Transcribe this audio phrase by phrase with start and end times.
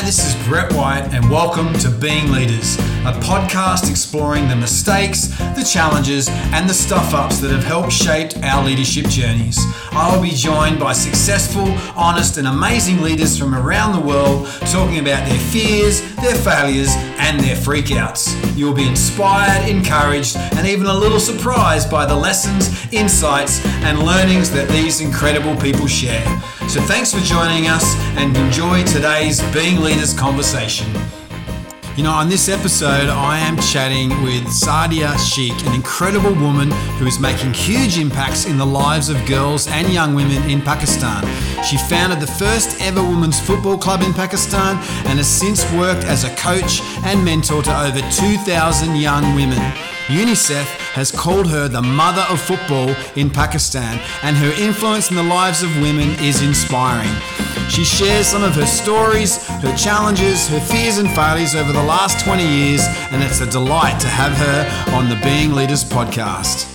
[0.00, 5.26] Hi, this is Brett White, and welcome to Being Leaders, a podcast exploring the mistakes,
[5.54, 9.58] the challenges, and the stuff ups that have helped shape our leadership journeys.
[9.92, 15.00] I will be joined by successful, honest, and amazing leaders from around the world talking
[15.00, 18.56] about their fears, their failures, and their freakouts.
[18.56, 23.98] You will be inspired, encouraged, and even a little surprised by the lessons, insights, and
[23.98, 26.24] learnings that these incredible people share.
[26.70, 30.86] So thanks for joining us and enjoy today's Being Leaders conversation.
[31.96, 36.70] You know, on this episode, I am chatting with Sadia Sheikh, an incredible woman
[37.00, 41.24] who is making huge impacts in the lives of girls and young women in Pakistan.
[41.64, 44.76] She founded the first ever women's football club in Pakistan
[45.08, 49.58] and has since worked as a coach and mentor to over 2,000 young women.
[50.06, 55.22] UNICEF has called her the mother of football in Pakistan, and her influence in the
[55.22, 57.14] lives of women is inspiring.
[57.68, 62.24] She shares some of her stories, her challenges, her fears and failures over the last
[62.24, 62.82] 20 years,
[63.12, 66.66] and it's a delight to have her on the Being Leaders podcast.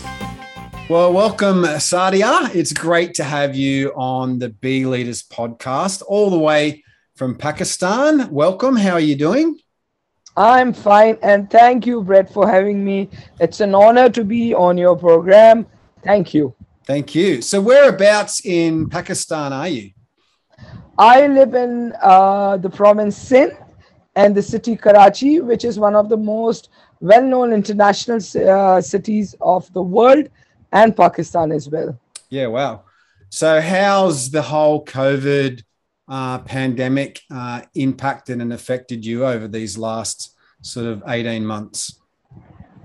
[0.89, 2.53] Well, welcome, Sadia.
[2.53, 6.83] It's great to have you on the Be Leaders podcast, all the way
[7.15, 8.29] from Pakistan.
[8.31, 8.75] Welcome.
[8.75, 9.57] How are you doing?
[10.37, 13.09] I'm fine, and thank you, Brett, for having me.
[13.39, 15.65] It's an honor to be on your program.
[16.03, 16.53] Thank you.
[16.85, 17.41] Thank you.
[17.41, 19.91] So, whereabouts in Pakistan are you?
[20.97, 23.57] I live in uh, the province Sindh
[24.15, 26.69] and the city Karachi, which is one of the most
[26.99, 30.29] well known international uh, cities of the world
[30.73, 31.97] and Pakistan as well.
[32.29, 32.83] Yeah, wow.
[33.29, 35.63] So, how's the whole COVID
[36.07, 41.99] uh, pandemic uh, impacted and affected you over these last sort of 18 months?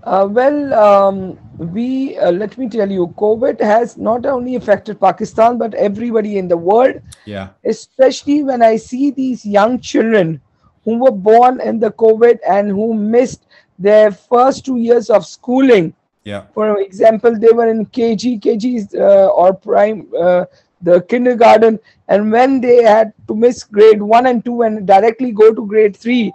[0.05, 5.59] Uh, well, um, we uh, let me tell you, COVID has not only affected Pakistan
[5.59, 7.03] but everybody in the world.
[7.27, 7.51] Yeah.
[7.65, 10.41] Especially when I see these young children
[10.85, 13.47] who were born in the COVID and who missed
[13.79, 15.95] their first two years of schooling.
[16.25, 16.45] Yeah.
[16.55, 20.45] For example, they were in KG, KG uh, or prime, uh,
[20.83, 25.53] the kindergarten, and when they had to miss grade one and two and directly go
[25.53, 26.33] to grade three,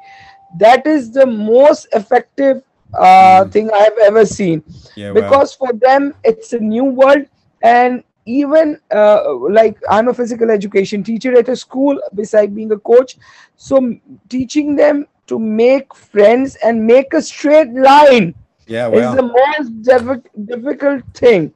[0.60, 2.62] that is the most effective
[2.94, 3.52] uh, mm.
[3.52, 4.64] thing I have ever seen.
[4.96, 7.26] Yeah, because for them, it's a new world.
[7.62, 12.80] And even uh, like I'm a physical education teacher at a school, beside being a
[12.80, 13.18] coach.
[13.56, 13.96] So
[14.30, 18.36] teaching them to make friends and make a straight line
[18.68, 21.54] yeah, is the most difficult thing.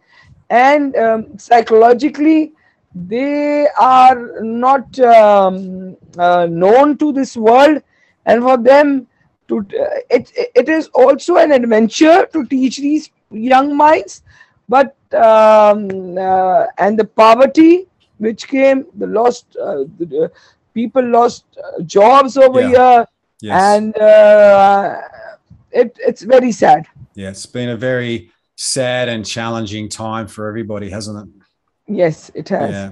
[0.49, 2.53] And um, psychologically,
[2.93, 7.81] they are not um, uh, known to this world
[8.25, 9.07] and for them
[9.47, 14.23] to uh, it, it is also an adventure to teach these young minds
[14.67, 20.27] but um, uh, and the poverty which came the lost uh, the, uh,
[20.73, 22.67] people lost uh, jobs over yeah.
[22.67, 23.07] here
[23.41, 23.61] yes.
[23.75, 23.95] and
[25.71, 30.89] it, it's very sad yeah it's been a very sad and challenging time for everybody
[30.89, 31.38] hasn't it
[31.89, 32.71] Yes, it has.
[32.71, 32.91] Yeah.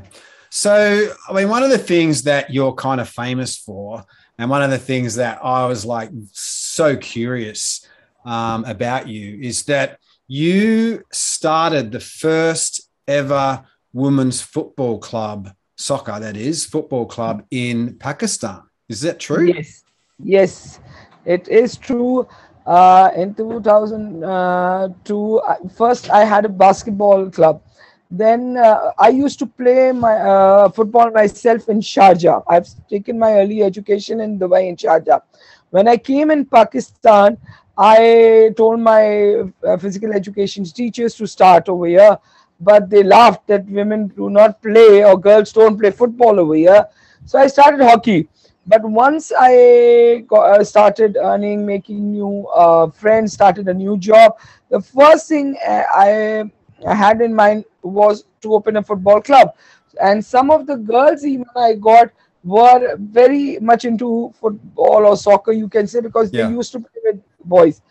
[0.50, 4.04] So, I mean, one of the things that you're kind of famous for,
[4.38, 7.86] and one of the things that I was like so curious
[8.26, 13.64] um, about you is that you started the first ever
[13.94, 18.62] women's football club, soccer, that is, football club in Pakistan.
[18.90, 19.48] Is that true?
[19.48, 19.84] Yes.
[20.24, 20.80] Yes,
[21.26, 22.28] it is true.
[22.66, 27.62] Uh, in 2002, uh, first I had a basketball club
[28.10, 32.44] then uh, I used to play my uh, football myself in Sharjah.
[32.48, 35.22] I've taken my early education in Dubai in Sharjah.
[35.70, 37.38] When I came in Pakistan,
[37.78, 42.18] I told my uh, physical education teachers to start over here,
[42.60, 46.88] but they laughed that women do not play or girls don't play football over here.
[47.26, 48.30] So I started hockey.
[48.66, 54.38] But once I got, uh, started earning, making new uh, friends, started a new job,
[54.70, 59.56] the first thing uh, I I had in mind was to open a football club.
[60.02, 62.12] And some of the girls even I got
[62.44, 66.48] were very much into football or soccer, you can say, because yeah.
[66.48, 67.82] they used to play with boys.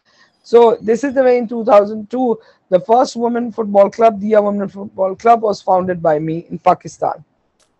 [0.42, 2.38] So this is the way in 2002,
[2.68, 7.24] the first women football club, Diya Women Football Club, was founded by me in Pakistan.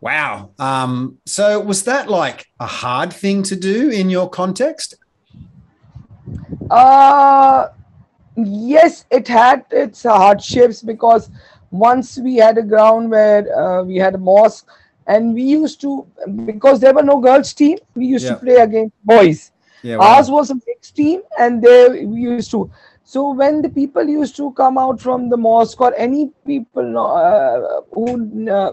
[0.00, 0.50] Wow.
[0.58, 4.96] Um, so was that like a hard thing to do in your context?
[6.70, 7.68] Uh
[8.36, 11.30] yes, it had its hardships because
[11.70, 14.68] once we had a ground where uh, we had a mosque
[15.06, 16.06] and we used to
[16.44, 18.34] because there were no girls team we used yeah.
[18.34, 19.52] to play against boys.
[19.82, 22.70] Yeah, ours was a mixed team and they we used to.
[23.04, 27.82] So when the people used to come out from the mosque or any people uh,
[27.92, 28.72] who uh,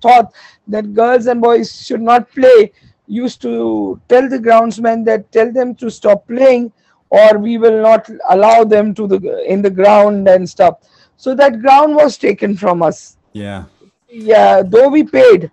[0.00, 0.32] thought
[0.68, 2.72] that girls and boys should not play
[3.08, 6.72] used to tell the groundsman that tell them to stop playing
[7.10, 9.18] or we will not allow them to the
[9.52, 10.74] in the ground and stuff
[11.16, 13.64] so that ground was taken from us Yeah.
[14.08, 15.50] yeah though we paid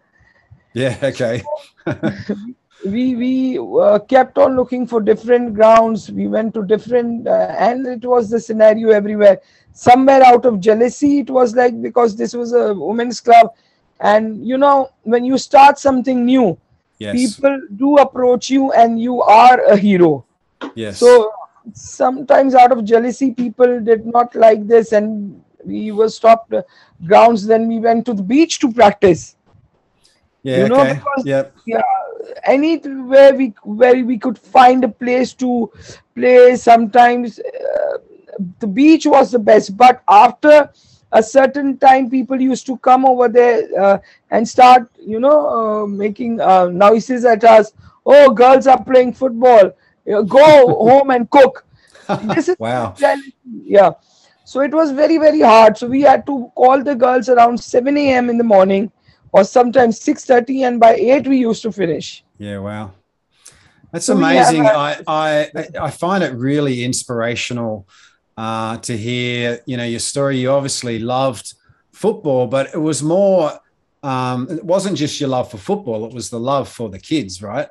[0.74, 0.96] Yeah.
[1.12, 1.44] Okay.
[2.86, 7.88] we we uh, kept on looking for different grounds we went to different uh, and
[7.88, 9.40] it was the scenario everywhere
[9.72, 13.48] somewhere out of jealousy it was like because this was a women's club
[14.02, 16.57] and you know when you start something new
[16.98, 17.16] Yes.
[17.16, 20.24] people do approach you and you are a hero
[20.75, 20.98] yes.
[21.00, 21.31] so
[21.74, 26.54] sometimes out of jealousy people did not like this and we were stopped
[27.06, 29.36] grounds then we went to the beach to practice
[30.44, 30.58] yeah.
[30.64, 30.94] you know, okay.
[30.94, 31.56] because- Yep.
[31.66, 31.82] yeah
[32.44, 35.72] anywhere we where we could find a place to
[36.16, 37.98] play sometimes uh,
[38.60, 40.70] the beach was the best but after
[41.12, 43.98] a certain time people used to come over there uh,
[44.32, 47.74] and start you know uh, making uh, noises at us
[48.06, 49.72] oh girls are playing football
[50.06, 51.66] Go home and cook
[52.24, 52.94] this is Wow.
[53.63, 53.92] yeah
[54.44, 57.98] so it was very very hard so we had to call the girls around 7
[57.98, 58.92] a.m in the morning
[59.31, 62.92] or sometimes 6.30 and by 8 we used to finish Yeah, wow.
[63.92, 67.88] That's So we I, I, a- I, I I find it really inspirational
[68.38, 70.38] uh, to hear, you know, your story.
[70.38, 71.54] You obviously loved
[71.94, 73.57] football, but it was more
[74.04, 77.42] um, it wasn't just your love for football, it was the love for the kids,
[77.42, 77.68] right?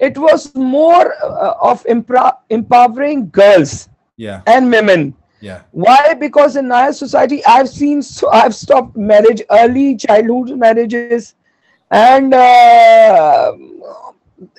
[0.00, 5.14] It was more uh, of impro- empowering girls Yeah, and women.
[5.40, 6.14] Yeah, why?
[6.14, 11.34] Because in our society i've seen so i've stopped marriage early childhood marriages
[11.90, 13.52] and uh,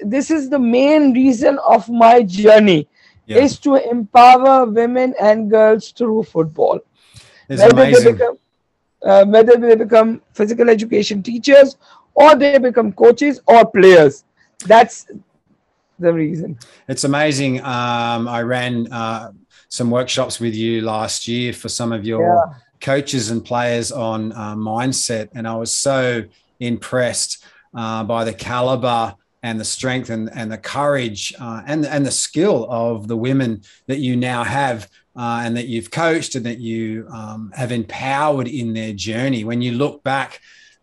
[0.05, 2.87] this is the main reason of my journey
[3.25, 3.37] yeah.
[3.37, 6.79] is to empower women and girls through football.
[7.49, 8.37] It's whether they become
[9.03, 11.77] uh, whether they become physical education teachers
[12.15, 14.17] or they become coaches or players.
[14.59, 15.05] That's
[15.99, 16.57] the reason
[16.87, 17.59] It's amazing.
[17.61, 19.31] Um, I ran uh,
[19.69, 22.53] some workshops with you last year for some of your Yeah.
[22.79, 26.23] coaches and players on uh, mindset, and I was so
[26.59, 32.05] impressed uh, by the caliber and the strength and, and the courage uh, and and
[32.05, 34.89] the skill of the women that you now have.
[35.19, 39.43] Uh, and that you've coached and that you um, have empowered in their journey.
[39.43, 40.39] When you look back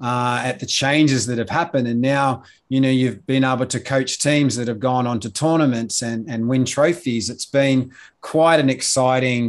[0.08, 2.42] uh, at the changes that have happened, and now
[2.72, 6.20] you know you've been able to coach teams that have gone on to tournaments and
[6.32, 7.24] and win trophies.
[7.34, 7.78] It's been
[8.20, 9.44] quite an exciting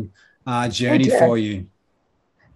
[0.52, 1.56] uh, journey for you.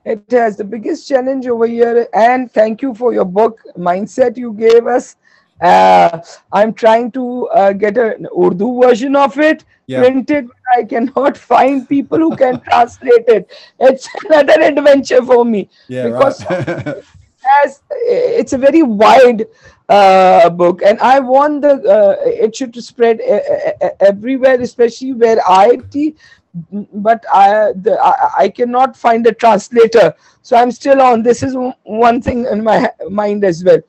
[0.05, 4.53] It has the biggest challenge over here, and thank you for your book, Mindset, you
[4.53, 5.15] gave us.
[5.61, 6.21] Uh,
[6.53, 9.99] I'm trying to uh, get an Urdu version of it Yeah.
[10.03, 10.47] printed,
[10.77, 13.51] I cannot find people who can translate it.
[13.87, 15.61] It's another adventure for me.
[15.89, 17.03] Yeah, Because- right.
[17.63, 19.45] As it's a very wide
[19.89, 25.13] uh, book, and I want the uh, it should spread e- e- e- everywhere, especially
[25.13, 26.17] where I teach.
[26.93, 31.23] But I, the, I I cannot find a translator, so I'm still on.
[31.23, 33.79] This is one- thing in my mind as well.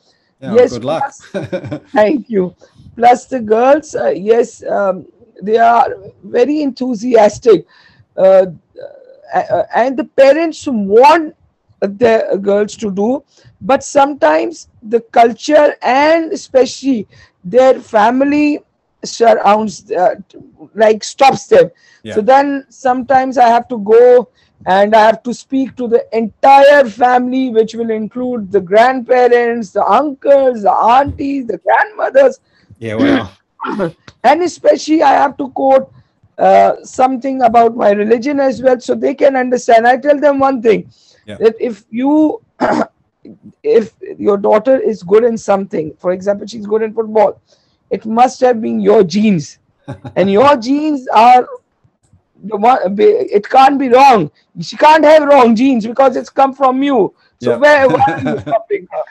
[0.40, 1.12] Yeah, Yes, good luck.
[1.92, 2.54] Thank you.
[2.96, 5.06] Plus the girls, uh, yes, um,
[5.42, 7.66] they are very enthusiastic,
[8.16, 8.46] uh,
[9.34, 11.34] uh, and the parents want
[11.80, 13.22] the girls to do,
[13.60, 17.06] but sometimes the culture and especially
[17.44, 18.60] their family
[19.04, 20.14] surrounds uh,
[20.74, 21.70] like stops them.
[22.02, 22.14] Yeah.
[22.14, 24.28] So then sometimes I have to go
[24.66, 29.84] and I have to speak to the entire family, which will include the grandparents, the
[29.84, 32.40] uncles, the aunties, the grandmothers,
[32.78, 33.30] yeah, wow.
[34.24, 35.92] and especially I have to quote
[36.38, 39.86] uh, something about my religion as well, so they can understand.
[39.86, 40.90] I tell them one thing
[41.30, 41.36] Yeah.
[41.38, 42.42] that if you
[43.62, 47.40] if your daughter is good in something, for example, she's good in football,
[47.90, 49.58] it must have been your genes,
[50.16, 51.48] and your genes are
[52.42, 52.78] the one.
[52.98, 54.30] It can't be wrong.
[54.60, 57.14] She can't have wrong genes because it's come from you.
[57.38, 57.56] So Yeah.
[57.58, 59.04] where, why are you stopping her?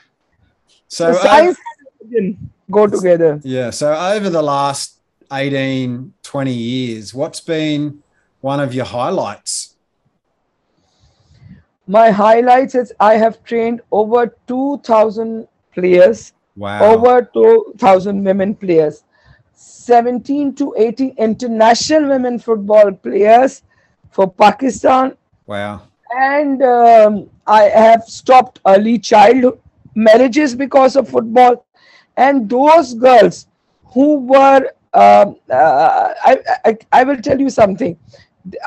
[0.88, 3.40] So, uh, science and religion go together.
[3.44, 5.00] yeah, so over the last
[5.32, 8.04] 18, 20 years, what's been
[8.42, 9.69] one of your highlights?
[11.90, 16.94] My highlights is I have trained over 2,000 players, Wow.
[16.94, 19.04] over 2,000 women players,
[19.54, 23.64] 17 to 18 international women football players
[24.12, 25.18] for Pakistan,
[25.48, 25.82] Wow.
[26.16, 29.60] and um, I have stopped early child
[29.96, 31.66] marriages because of football.
[32.18, 33.48] And those girls
[33.94, 37.98] who were, um, uh, I, I, I will tell you something.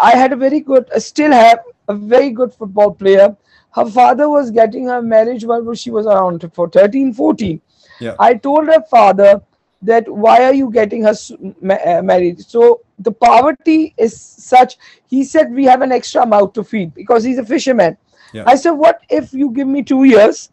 [0.03, 1.61] I had a very good, I still have
[1.93, 3.37] a very good football player.
[3.79, 7.61] Her father was getting her marriage while she was around for 13, 14.
[8.01, 8.17] Yeah.
[8.19, 9.43] I told her father
[9.83, 12.41] that why are you getting her uh, married?
[12.41, 14.77] So the poverty is such.
[15.07, 17.97] He said we have an extra mouth to feed because he's a fisherman.
[18.33, 18.45] Yeah.
[18.47, 20.51] I said, what if you give me two years?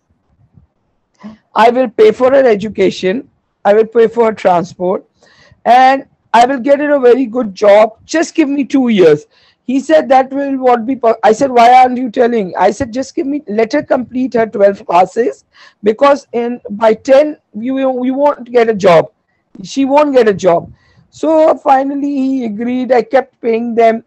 [1.56, 3.30] I will pay for her education.
[3.66, 5.06] I will pay for her transport,
[5.66, 7.98] and I will get her a very good job.
[8.06, 9.26] Just give me two years.
[9.70, 10.96] He said that will what be.
[10.96, 12.54] po-" I said, why aren't you telling?
[12.66, 13.42] I said, just give me.
[13.62, 15.44] Let her complete her twelve classes
[15.90, 19.12] because in by ten you will- you won't get a job.
[19.74, 20.72] She won't get a job.
[21.22, 22.92] So finally he agreed.
[23.00, 24.04] I kept paying them,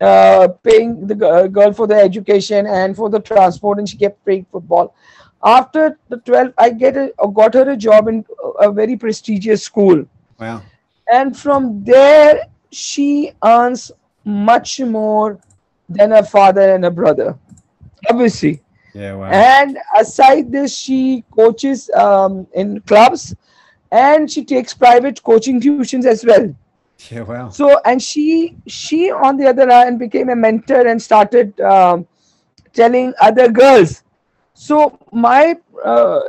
[0.00, 4.22] uh, paying the uh, girl for the education and for the transport, and she kept
[4.24, 4.94] playing football.
[5.44, 8.96] After the 12, I get a, uh, got her a job in uh, a very
[8.96, 10.04] prestigious school
[10.40, 10.62] Wow.
[11.18, 13.92] and from there she earns
[14.26, 15.38] much more
[15.88, 17.38] than her father and her brother
[18.10, 18.60] obviously
[18.94, 19.14] Yeah.
[19.14, 19.30] Wow.
[19.30, 23.34] and aside this she coaches um, in clubs
[23.92, 26.46] and she takes private coaching tuitions as well
[27.10, 27.20] yeah.
[27.22, 27.50] Wow.
[27.50, 32.06] so and she she on the other hand became a mentor and started um,
[32.72, 34.02] telling other girls
[34.54, 35.54] so my
[35.84, 36.20] uh,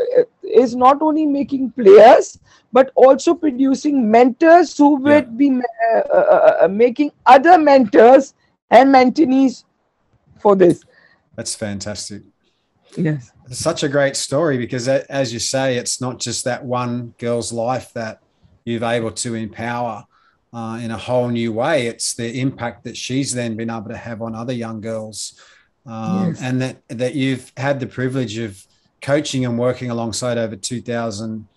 [0.63, 2.27] is not only making players
[2.77, 5.15] but also producing mentors who Yeah.
[5.15, 8.33] would be uh, uh, uh, making other mentors
[8.69, 9.63] and mentees
[10.41, 10.77] for this
[11.37, 12.21] That's fantastic.
[13.07, 14.85] yes It's such a great story because,
[15.21, 18.15] as you say, it's not just that one girl's life that
[18.65, 19.95] you've able to empower
[20.57, 21.75] uh, in a whole new way.
[21.91, 25.17] It's the impact that she's then been able to have on other young girls,
[25.85, 26.41] um, Yes.
[26.45, 28.51] and that that you've had the privilege of
[29.01, 31.47] coaching and working alongside over two thousand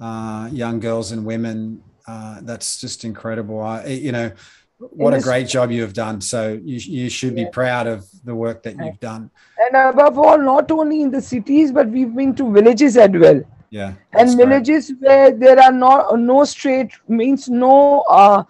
[0.00, 1.82] uh, young girls and women.
[2.06, 3.60] Uh, that's just incredible.
[3.62, 4.32] I, you know,
[4.78, 6.20] what a great job you have done.
[6.20, 9.30] So you you should be proud of the work that you've done.
[9.64, 13.40] and above all not only in the cities but we've been to villages as well
[13.70, 14.46] Yeah, and that's great.
[14.48, 18.42] villages where there are no no straight means no uh,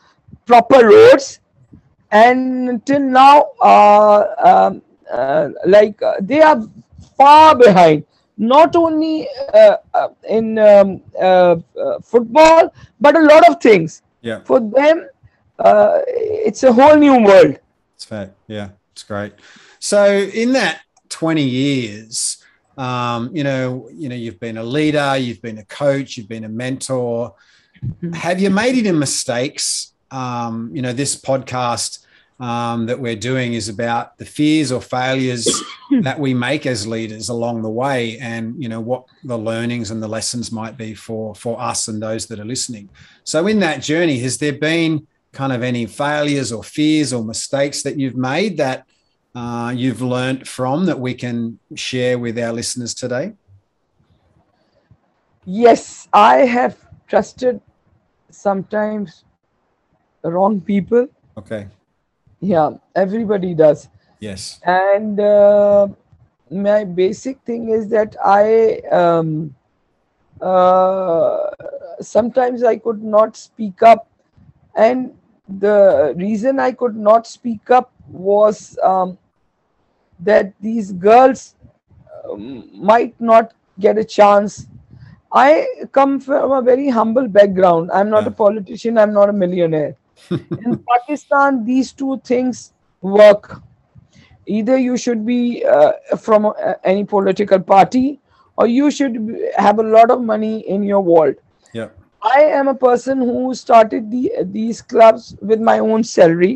[0.46, 1.40] proper roads
[2.10, 4.20] and till now uh,
[4.50, 4.82] um,
[5.12, 6.60] uh, like uh, they are
[7.18, 8.04] far behind
[8.40, 14.40] not only uh, uh, in um, uh, uh, football but a lot of things Yeah.
[14.48, 14.96] for them
[15.58, 15.98] uh,
[16.48, 17.54] it's a whole new world
[17.94, 18.30] It's fair.
[18.48, 19.32] Yeah, it's great.
[19.78, 20.00] So
[20.42, 20.80] in that
[21.10, 22.42] 20 years,
[22.78, 26.44] um, you know, you know, you've been a leader, you've been a coach, you've been
[26.44, 27.34] a mentor.
[28.14, 29.92] Have you made any mistakes?
[30.10, 32.06] Um, you know, this podcast
[32.40, 35.46] um, that we're doing is about the fears or failures
[36.00, 40.02] that we make as leaders along the way, and you know what the learnings and
[40.02, 42.88] the lessons might be for for us and those that are listening.
[43.24, 47.82] So, in that journey, has there been kind of any failures or fears or mistakes
[47.82, 48.84] that you've made that
[49.34, 53.34] uh, you've learnt from that we can share with our listeners today?
[55.46, 56.76] yes i have
[57.08, 57.60] trusted
[58.30, 59.24] sometimes
[60.22, 61.08] the wrong people
[61.40, 61.68] Okay.
[62.40, 63.88] Yeah everybody does.
[64.20, 64.60] Yes.
[64.64, 65.88] and uh,
[66.50, 69.54] my basic thing is that i um,
[70.42, 71.50] uh,
[72.00, 74.06] sometimes i could not speak up.
[74.76, 75.14] And
[75.48, 79.16] the reason i could not speak up was um,
[80.20, 81.54] that these girls
[82.30, 84.66] um, might not get a chance.
[85.32, 87.90] I come from a very humble background.
[87.92, 88.28] I'm not Yeah.
[88.28, 88.98] a politician.
[88.98, 89.96] I'm not a millionaire
[90.64, 93.62] in pakistan these two things work
[94.46, 98.20] either you should be uh, from uh, any political party
[98.56, 99.16] or you should
[99.56, 101.40] have a lot of money in your wallet
[101.72, 101.88] Yeah.
[102.22, 104.22] i am a person who started the
[104.56, 106.54] these clubs with my own salary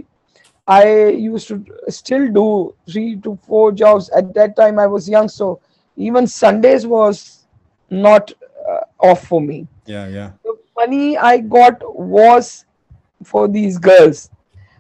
[0.67, 0.83] i
[1.27, 1.57] used to
[1.99, 2.47] still do
[2.91, 5.49] three to four jobs at that time i was young so
[6.09, 7.23] even sundays was
[7.91, 8.33] not
[8.69, 8.81] uh,
[9.11, 10.07] off for me Yeah.
[10.09, 10.31] Yeah.
[10.45, 12.65] the money I got was
[13.25, 14.31] for these girls.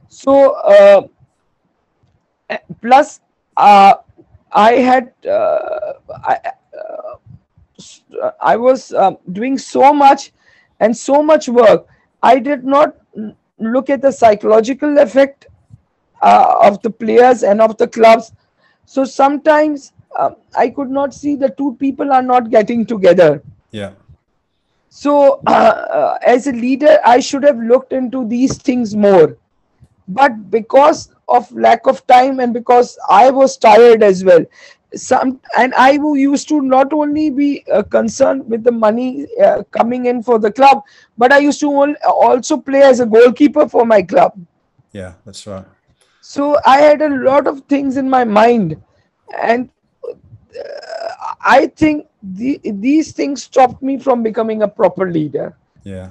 [0.08, 1.02] So, uh,
[2.50, 3.20] eh, plus,
[3.56, 3.94] uh,
[4.52, 6.38] I had, uh, I,
[6.78, 7.16] uh,
[8.22, 10.32] uh, I was um, doing so much
[10.80, 11.86] and so much work.
[12.22, 12.96] I did not
[13.58, 15.46] look at the psychological effect
[16.22, 18.32] uh, of the players and of the clubs.
[18.86, 23.42] So sometimes um, I could not see the two people are not getting together.
[23.70, 23.92] Yeah.
[24.94, 29.36] So, uh, uh, as a leader, I should have looked into these things more.
[30.06, 34.44] But because of lack of time and because I was tired as well,
[34.94, 40.06] some and I used to not only be uh, concerned with the money uh, coming
[40.06, 40.84] in for the club,
[41.18, 44.38] but I used to also play as a goalkeeper for my club.
[44.92, 45.14] Yeah.
[45.24, 45.64] That's right.
[46.20, 48.80] So I had a lot of things in my mind,
[49.42, 49.68] and
[51.40, 55.56] I think the, these things stopped me from becoming a proper leader.
[55.82, 56.10] Yeah.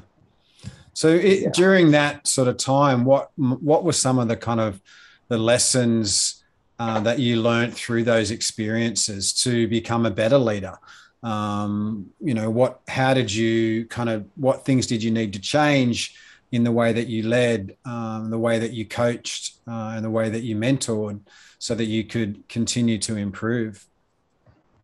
[0.94, 1.50] So it, yeah.
[1.50, 4.80] during that sort of time, what what were some of the kind of
[5.28, 6.44] the lessons
[6.78, 10.78] uh, that you learned through those experiences to become a better leader?
[11.24, 12.82] Um, you know, what?
[12.88, 14.26] How did you kind of?
[14.36, 16.16] What things did you need to change
[16.52, 20.12] in the way that you led, um, the way that you coached, uh, and the
[20.12, 21.20] way that you mentored,
[21.58, 23.88] so that you could continue to improve?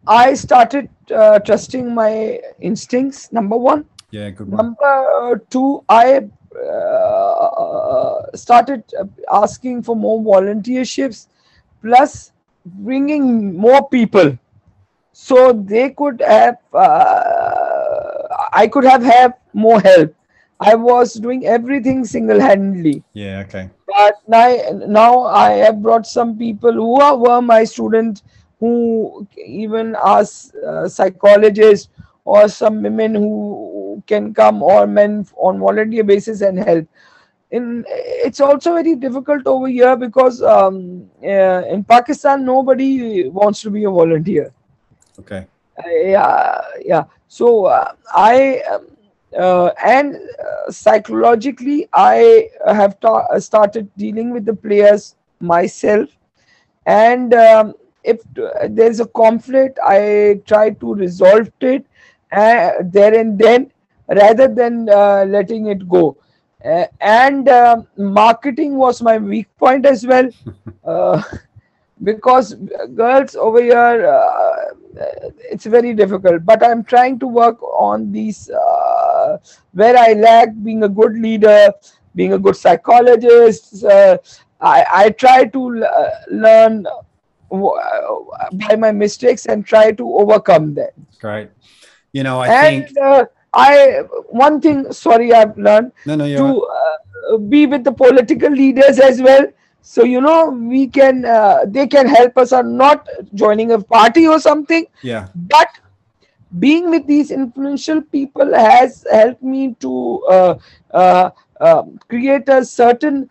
[0.07, 3.31] I started uh, trusting my instincts.
[3.31, 3.85] Number one.
[4.11, 4.57] Yeah, good one.
[4.57, 6.27] Number two, I
[6.57, 8.83] uh, started
[9.31, 11.27] asking for more volunteerships,
[11.81, 12.31] plus
[12.65, 14.37] bringing more people,
[15.11, 16.57] so they could have.
[16.73, 20.15] Uh, I could have have more help.
[20.59, 23.03] I was doing everything single-handedly.
[23.13, 23.43] Yeah.
[23.45, 23.69] Okay.
[23.87, 28.23] But now, now I have brought some people who are, were my students,
[28.59, 31.89] who even as uh, psychologists
[32.25, 36.87] or some women who can come or men on volunteer basis and help.
[37.51, 43.71] In it's also very difficult over here because um, uh, in pakistan nobody wants to
[43.71, 44.53] be a volunteer.
[45.19, 45.47] Okay.
[45.83, 47.03] Uh, yeah yeah.
[47.27, 48.87] So uh, i um,
[49.37, 56.09] uh, and uh, psychologically i have ta- started dealing with the players myself.
[56.85, 57.73] And um,
[58.11, 58.21] if
[58.77, 61.85] there's a conflict i try to resolve it
[62.31, 63.71] uh, there and then
[64.09, 66.17] rather than uh, letting it go.
[66.63, 70.29] Uh, and uh, marketing was my weak point as well
[70.83, 71.21] uh,
[72.03, 72.53] because
[72.95, 74.65] girls over here uh,
[75.49, 79.37] it's very difficult but i'm trying to work on these uh,
[79.71, 81.71] where i lack being a good leader
[82.13, 83.85] being a good psychologist
[84.61, 85.85] I, I try to
[86.29, 86.85] learn
[87.49, 90.91] by my mistakes and try to overcome them
[91.23, 91.51] Right.
[92.13, 94.91] you know, I and, think uh, I one thing.
[94.91, 99.47] Sorry, I've learned no, no, to uh, be with the political leaders as well.
[99.81, 104.27] So you know, we can uh, they can help us on not joining a party
[104.27, 104.85] or something.
[105.01, 105.27] Yeah.
[105.35, 105.67] But
[106.59, 110.57] being with these influential people has helped me to uh,
[110.91, 113.29] uh, uh, create a certain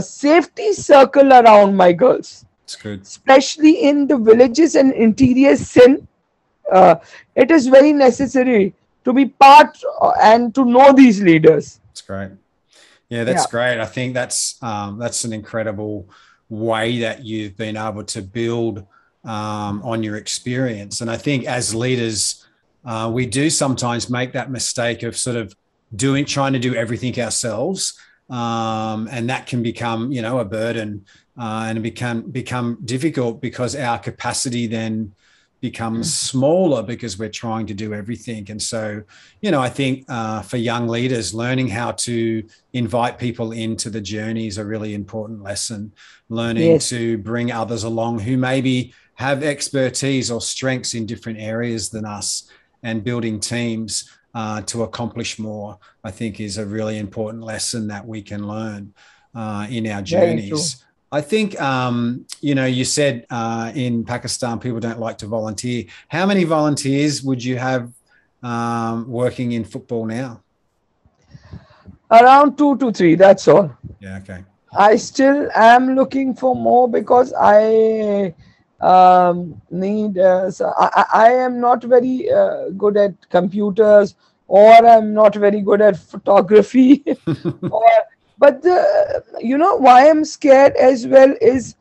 [0.00, 2.44] safety circle around my girls.
[2.70, 3.02] That's good.
[3.02, 6.06] Especially in the villages and interior Sindh,
[6.70, 6.96] uh,
[7.34, 11.80] it is very necessary to be part uh, and to know these leaders.
[11.88, 12.30] That's great.
[13.08, 13.50] Yeah, that's yeah.
[13.50, 13.80] great.
[13.80, 16.08] I think that's um, that's an incredible
[16.48, 18.86] way that you've been able to build
[19.24, 21.00] um, on your experience.
[21.00, 22.46] And I think as leaders,
[22.84, 25.56] uh, we do sometimes make that mistake of sort of
[25.96, 31.04] doing trying to do everything ourselves, um, and that can become you know a burden
[31.40, 35.12] uh, and it become become difficult because our capacity then
[35.60, 36.10] becomes mm.
[36.10, 38.50] smaller because we're trying to do everything.
[38.50, 39.02] And so,
[39.40, 44.00] you know, I think uh, for young leaders, learning how to invite people into the
[44.00, 45.92] journey is a really important lesson.
[46.28, 46.88] Learning yes.
[46.90, 52.50] to bring others along who maybe have expertise or strengths in different areas than us
[52.82, 58.06] and building teams uh, to accomplish more, I think is a really important lesson that
[58.06, 58.94] we can learn
[59.34, 60.84] uh, in our journeys.
[61.12, 65.84] I think, um, you know, you said uh, in Pakistan people don't like to volunteer.
[66.08, 67.92] How many volunteers would you have
[68.42, 70.42] um, working in football now?
[72.10, 73.76] Around two to three, that's all.
[73.98, 74.44] Yeah, okay.
[74.76, 78.34] I still am looking for more because I
[78.80, 84.14] um, need, uh, so I, I, am not very uh, good at computers
[84.46, 87.04] or I'm not very good at photography
[87.62, 87.90] or
[88.40, 91.74] but the, you know why I'm scared as well is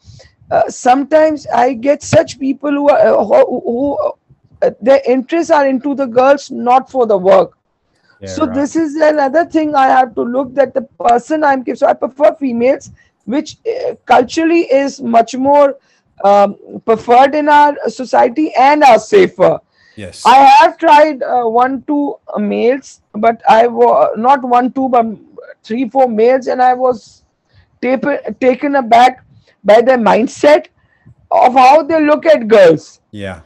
[0.52, 4.14] uh, sometimes I get such people who are uh, who, who
[4.62, 7.58] uh, their interests are into the girls, not for the work.
[8.20, 8.56] Yeah, so right.
[8.56, 11.78] this is another thing I have to look that the person I'm giving.
[11.78, 12.92] so I prefer females,
[13.24, 15.78] which uh, culturally is much more
[16.26, 19.60] um, preferred in our society and are safer.
[19.96, 20.24] Yes.
[20.26, 25.06] I have tried uh, one two males, but I was not one two, but
[25.64, 27.24] three, four males, and I was
[27.82, 29.26] taken aback
[29.64, 30.68] by their mindset
[31.32, 33.02] of how they look at girls.
[33.12, 33.42] Yeah.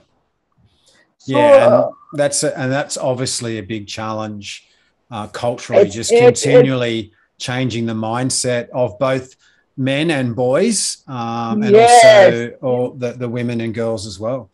[1.17, 4.67] So, yeah, and uh, that's a, and that's obviously a big challenge
[5.09, 9.35] uh, culturally, just it, continually it, changing the mindset of both
[9.77, 12.53] men and boys, um, and yes.
[12.61, 14.49] also the, the women and girls as well.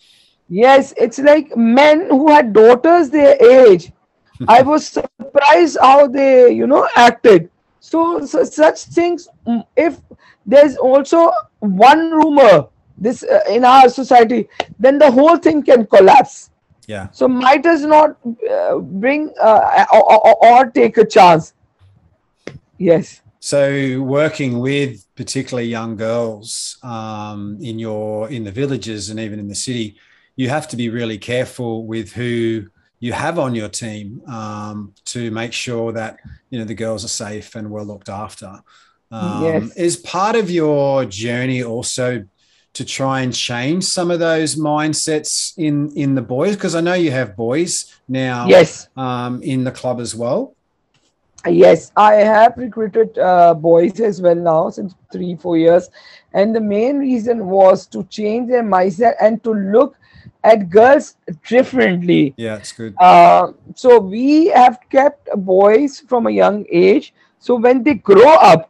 [0.48, 3.92] Yes, it's like men who had daughters their age
[4.48, 7.50] I was surprised how they, you know, acted.
[7.80, 9.98] So, so such things, mm, if
[10.46, 16.50] there's also one rumor this uh, in our society, then the whole thing can collapse.
[16.88, 17.10] Yeah.
[17.12, 18.18] So might as not
[18.50, 21.54] uh, bring uh, or, or, or take a chance.
[22.78, 23.22] Yes.
[23.40, 29.48] So working with particularly young girls um, in your in the villages and even in
[29.48, 29.98] the city,
[30.36, 32.68] you have to be really careful with who
[33.00, 37.10] you have on your team um, to make sure that you know the girls are
[37.10, 38.62] safe and well looked after.
[39.12, 39.78] Um, Yes.
[39.78, 42.26] Is part of your journey also
[42.74, 46.94] to try and change some of those mindsets in in the boys because I know
[46.94, 48.90] you have boys now Yes.
[48.96, 50.56] um, in the club as well.
[51.48, 55.90] Yes, I have recruited uh, boys as well now since three, four years.
[56.34, 59.96] And the main reason was to change their mindset and to look
[60.44, 61.16] at girls
[61.48, 62.34] differently.
[62.38, 62.96] Yeah, it's good.
[63.00, 67.14] Uh, so we have kept boys from a young age.
[67.40, 68.70] So when they grow up,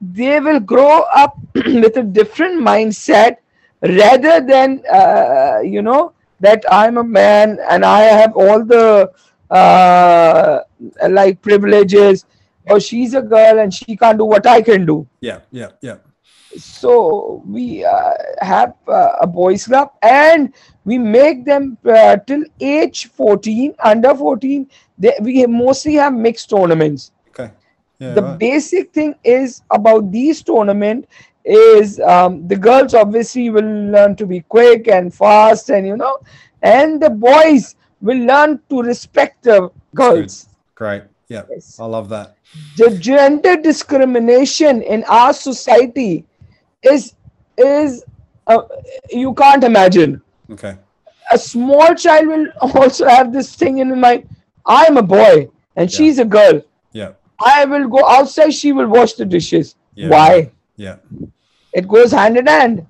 [0.00, 3.36] they will grow up with a different mindset
[3.82, 9.10] rather than, uh, you know, that I'm a man and I have all the
[9.50, 10.60] uh,
[11.08, 12.24] like privileges,
[12.70, 15.96] or she's a girl and she can't do what I can do Yeah, yeah, yeah.
[16.58, 20.52] So we uh, have uh, a boys club and
[20.84, 24.66] we make them uh, till age 14 under 14
[24.98, 27.52] they, we mostly have mixed tournaments Okay.
[28.00, 28.38] Yeah, the right.
[28.38, 31.08] basic thing is about these tournament
[31.44, 36.18] is um, the girls obviously will learn to be quick and fast and you know
[36.62, 41.02] and the boys will learn to respect the girls Great.
[41.28, 41.78] Yeah, Yes.
[41.80, 42.36] I love that.
[42.76, 46.24] the gender discrimination in our society
[46.82, 47.14] is
[47.56, 48.04] is
[48.46, 48.62] uh,
[49.10, 50.76] you can't imagine Okay.
[51.32, 54.28] a small child will also have this thing in mind
[54.66, 55.96] i'm a boy and Yeah.
[55.96, 56.62] she's a girl
[56.92, 57.12] Yeah.
[57.44, 60.08] i will go outside she will wash the dishes Yeah.
[60.08, 60.96] why Yeah.
[61.72, 62.86] it goes hand in hand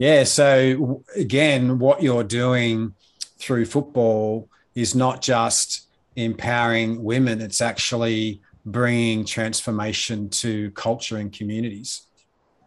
[0.00, 0.22] Yeah.
[0.24, 2.94] So again, what you're doing
[3.40, 12.02] through football is not just empowering women; it's actually bringing transformation to culture and communities.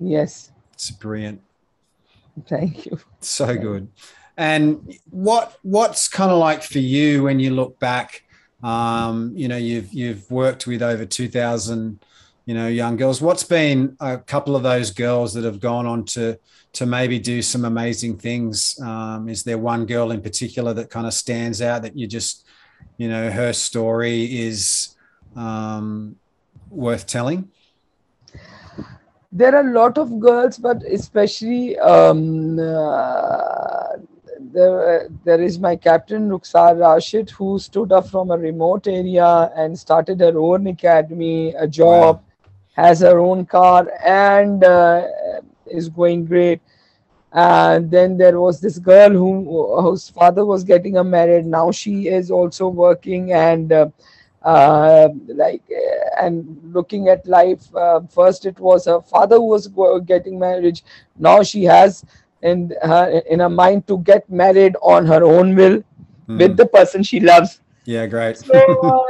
[0.02, 1.42] Yes It's brilliant.
[2.48, 3.88] thank you So good.
[4.38, 8.24] And what what's kind of like for you when you look back?
[8.64, 12.00] Um, you know, you've you've worked with over two thousand,
[12.46, 13.22] you know, young girls.
[13.22, 16.40] What's been a couple of those girls that have gone on to
[16.74, 18.80] to maybe do some amazing things?
[18.82, 22.46] Um, is there one girl in particular that kind of stands out that you just,
[22.98, 24.96] you know, her story is
[25.36, 26.16] um,
[26.70, 27.50] worth telling?
[29.32, 33.94] There are a lot of girls, but especially um, uh,
[34.40, 39.78] there, there is my captain Rukhsar Rashid who stood up from a remote area and
[39.80, 42.22] started her own academy, a job,
[42.74, 45.08] has her own car, and uh,
[45.66, 46.62] is going great.
[47.32, 51.46] And then there was this girl who whose father was getting her married.
[51.46, 53.72] Now she is also working and.
[53.72, 53.88] Uh,
[54.44, 59.68] uh, like uh, and looking at life uh, first it was her father who was
[60.06, 60.82] getting married
[61.18, 62.04] now she has
[62.42, 65.82] in her in her mind to get married on her own will
[66.30, 66.38] Mm.
[66.40, 68.38] with the person she loves yeah, great.
[68.38, 69.06] so,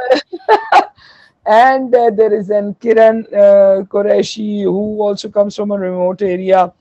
[0.51, 0.81] uh,
[1.45, 6.71] and uh, there is an Kiran uh, Qureshi who also comes from a remote area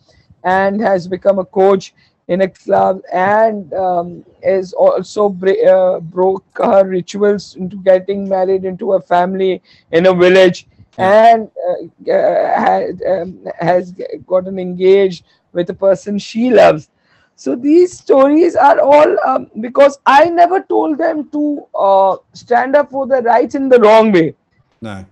[0.42, 1.94] and has become a coach
[2.30, 5.26] in a club and um, is also
[5.72, 9.62] uh, broke her rituals into getting married into a family
[9.92, 10.66] in a village
[10.98, 13.94] and uh, uh, had, um, has
[14.26, 16.90] gotten engaged with a person she loves.
[17.36, 22.90] So these stories are all um, because I never told them to uh, stand up
[22.90, 24.34] for the rights in the wrong way.
[24.80, 25.06] no,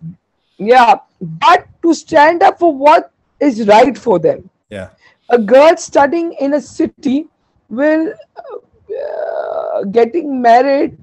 [0.59, 4.51] Yeah, but to stand up for what is right for them.
[4.71, 4.91] yeah,
[5.31, 7.27] A girl studying in a city
[7.69, 8.15] will
[8.99, 10.97] uh, getting married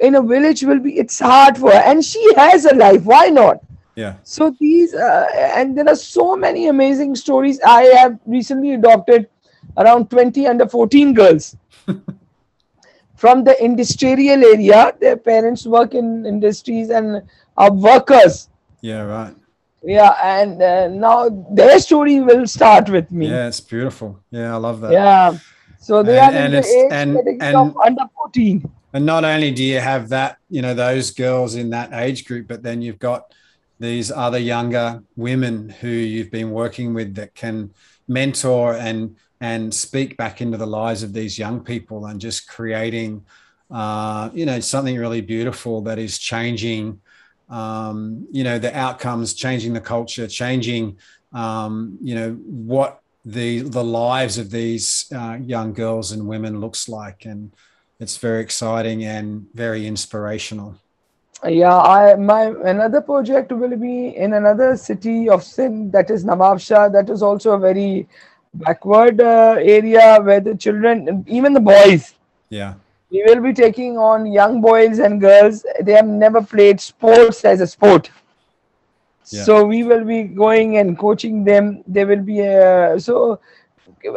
[0.00, 1.82] in a village will be it's hard for her.
[1.84, 3.60] And she has a life why not?
[3.94, 7.60] Yeah, so these uh, and there are so many amazing stories.
[7.66, 9.28] I have recently adopted
[9.76, 11.56] around 20 under 14 girls.
[13.16, 17.22] From the industrial area their parents work in industries and
[17.56, 18.48] are workers.
[18.80, 19.34] Yeah, right.
[19.82, 24.18] Yeah and uh, now their story will start with me Yeah, it's beautiful.
[24.30, 24.92] Yeah, I love that.
[24.92, 25.38] yeah
[25.78, 29.04] so they And- are in and the age and- category and- of under 14 And
[29.04, 32.62] not only do you have that, you know, those girls in that age group, but
[32.62, 33.22] then you've got
[33.78, 37.70] these other younger women who you've been working with that can
[38.08, 43.22] mentor and and speak back into the lives of these young people and just creating
[43.70, 46.98] uh, you know something really beautiful that is changing
[47.48, 50.98] um, you know the outcomes changing the culture changing
[51.32, 56.88] um, you know what the the lives of these uh, young girls and women looks
[56.88, 57.52] like and
[58.00, 60.76] it's very exciting and very inspirational.
[61.46, 66.60] Yeah, I my another project will be in another city of Sindh that is Nawab
[66.60, 66.88] Shah.
[66.88, 68.08] That is also a very
[68.54, 72.14] backward uh, area where the children, even the boys,
[72.50, 72.74] Yeah.
[73.10, 75.64] We will be taking on young boys and girls.
[75.80, 78.10] They have never played sports as a sport.
[79.30, 79.44] Yeah.
[79.44, 81.82] So we will be going and coaching them.
[81.86, 83.40] They will be uh, so.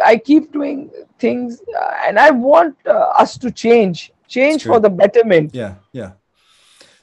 [0.04, 4.90] I keep doing things, uh, and I want uh, us to change, change for the
[4.90, 5.56] betterment.
[5.56, 6.12] Yeah, yeah.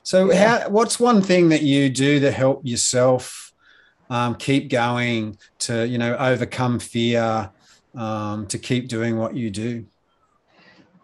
[0.03, 0.61] So, Yeah.
[0.61, 0.69] how?
[0.69, 3.53] What's one thing that you do to help yourself
[4.11, 7.51] um, keep going, to you know overcome fear,
[7.95, 9.87] um, to keep doing what you do?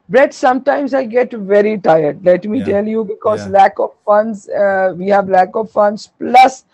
[0.09, 2.25] Brett, sometimes I get very tired.
[2.25, 2.65] Let me Yeah.
[2.73, 3.53] tell you, because Yeah.
[3.59, 6.11] lack of funds, uh, we have lack of funds.
[6.19, 6.65] Plus,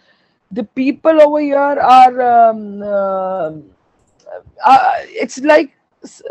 [0.50, 2.22] the people over here are.
[2.30, 3.50] Um, uh,
[4.64, 5.72] uh, it's like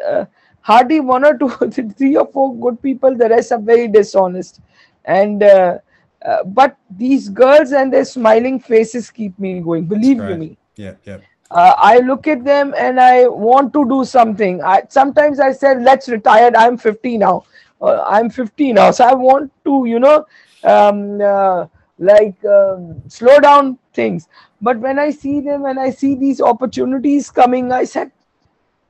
[0.08, 0.26] uh,
[0.62, 1.50] hardly one or two,
[1.98, 3.16] three or four good people.
[3.16, 4.62] The rest are very dishonest,
[5.06, 5.44] and.
[5.44, 5.78] Uh,
[6.26, 9.86] uh, but these girls and their smiling faces keep me going.
[9.86, 11.18] Believe you me Yeah, yeah,
[11.52, 14.64] uh, I look at them and I want to do something.
[14.64, 17.44] I sometimes I said, "Let's retire." I'm 50 now.
[17.82, 20.26] Uh, I'm 50 now, so I want to, you know,
[20.64, 21.66] um, uh,
[21.98, 24.28] like um, slow down things.
[24.62, 28.12] But when I see them and I see these opportunities coming, I said,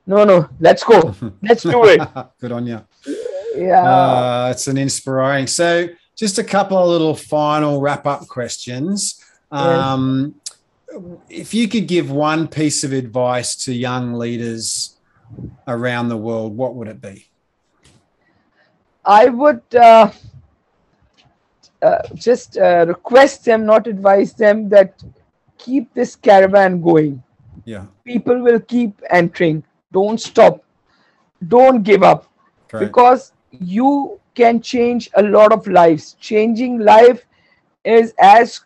[0.06, 1.14] "No, no, let's go.
[1.42, 2.00] Let's do it."
[2.40, 2.84] Good on you.
[3.56, 3.82] Yeah.
[3.82, 5.46] Uh, it's an inspiring.
[5.46, 9.24] So, just a couple of little final wrap up questions.
[9.50, 10.34] Um,
[11.28, 14.96] If you could give one piece of advice to young leaders
[15.68, 17.28] around the world, what would it be?
[19.04, 20.10] I would uh,
[21.82, 25.02] uh, just uh, request them, not advise them, that
[25.58, 27.22] keep this caravan going.
[27.64, 29.62] Yeah, People will keep entering.
[29.92, 30.64] Don't stop.
[31.46, 32.30] Don't give up
[32.78, 36.14] because you can change a lot of lives.
[36.20, 37.24] Changing life
[37.84, 38.60] is as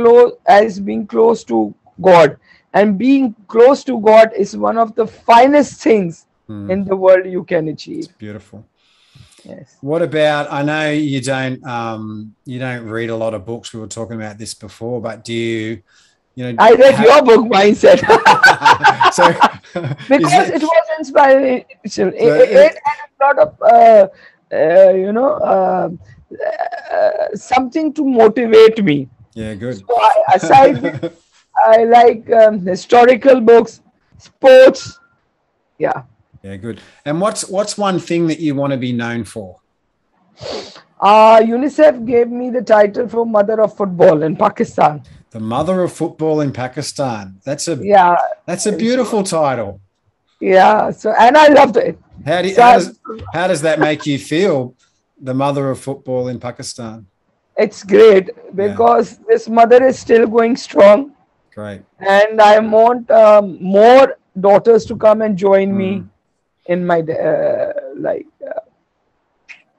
[0.00, 2.36] close as being close to God.
[2.72, 7.26] And being close to God is one of the finest things Hmm, in the world
[7.26, 8.06] you can achieve.
[8.18, 8.64] beautiful.
[9.44, 9.76] Yes.
[9.80, 10.52] What about?
[10.52, 13.72] I know you don't um, you don't read a lot of books.
[13.72, 15.82] We were talking about this before, but do you?
[16.36, 18.00] You know, I read ha- your book, Mindset.
[19.18, 19.24] so
[20.08, 21.64] because is it was inspiring.
[21.84, 24.06] It, So it, it- it had a lot of, uh,
[24.54, 25.88] uh, you know, uh,
[26.94, 29.08] uh, something to motivate me.
[29.34, 29.78] Yeah, good.
[29.78, 31.12] So I, aside,
[31.66, 33.80] I like um, historical books,
[34.18, 34.98] sports.
[35.78, 36.02] Yeah.
[36.42, 36.80] yeah, good.
[37.04, 39.56] And what's what's one thing that you want to be known for?
[41.00, 45.02] Uh, UNICEF gave me the title for Mother of Football in Pakistan.
[45.30, 47.40] The mother of football in Pakistan.
[47.44, 48.16] That's a Yeah.
[48.46, 49.80] that's a beautiful title.
[50.40, 50.90] Yeah.
[50.90, 51.98] So, and I loved it.
[52.26, 53.00] How do you, So how does
[53.32, 54.74] how does that make you feel?
[55.22, 57.06] The mother of football in Pakistan.
[57.60, 61.12] It's great because this mother is still going strong.
[61.54, 61.82] Great.
[61.98, 66.10] and I want um, more daughters to come and join me Mm.
[66.66, 67.72] in my uh,
[68.06, 68.60] like uh,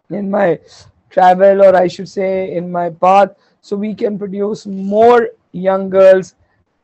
[0.09, 0.59] in my
[1.09, 6.35] travel, or I should say, in my path, so we can produce more young girls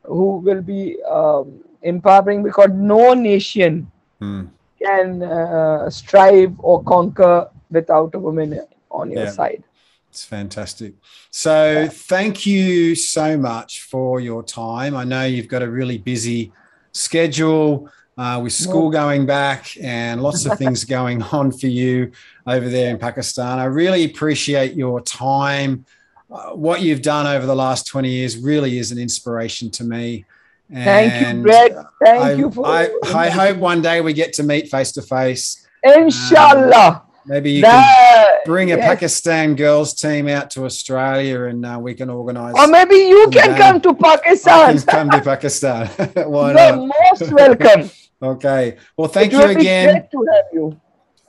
[0.04, 2.42] who will be um, empowering.
[2.42, 4.48] Because no nation Hmm.
[4.82, 9.32] can uh, strive or conquer without a woman on your Yeah.
[9.32, 9.64] side.
[10.10, 10.94] It's fantastic.
[11.30, 14.96] So, thank you so much for your time.
[14.96, 16.52] I know you've got a really busy
[16.92, 22.10] schedule uh, with school going back and lots of things going on for you
[22.46, 23.58] over there in Pakistan.
[23.58, 25.86] I really appreciate your time.
[26.30, 30.24] Uh, what you've done over the last 20 years really is an inspiration to me.
[30.70, 31.72] Thank you, And Brett.
[32.04, 32.66] Thank I, you for.
[32.66, 35.66] I, I hope one day we get to meet face to face.
[35.82, 37.04] Inshallah.
[37.26, 38.86] Maybe you can bring a yes.
[38.86, 42.54] Pakistan girls team out to Australia and uh, we can organize.
[42.56, 43.58] Or maybe you can down.
[43.58, 44.78] come to Pakistan.
[44.80, 45.86] come to Pakistan.
[46.14, 46.90] Why You're not?
[47.10, 47.90] most welcome.
[48.22, 48.76] Okay.
[48.96, 49.92] Well, thank you again.
[49.92, 50.80] great to have you.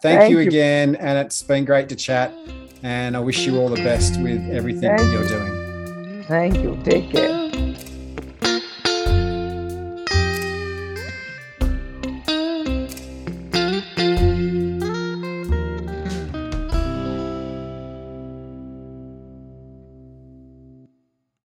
[0.01, 0.47] Thank, Thank you you.
[0.47, 0.95] again.
[0.95, 2.33] And it's been great to chat.
[2.81, 6.23] And I wish you all the best with everything that you're doing.
[6.23, 6.79] Thank you.
[6.83, 7.49] Take care.